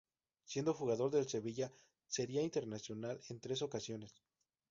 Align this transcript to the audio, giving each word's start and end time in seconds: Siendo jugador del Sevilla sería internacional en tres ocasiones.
Siendo 0.45 0.73
jugador 0.73 1.11
del 1.11 1.29
Sevilla 1.29 1.71
sería 2.07 2.41
internacional 2.41 3.21
en 3.29 3.39
tres 3.39 3.61
ocasiones. 3.61 4.11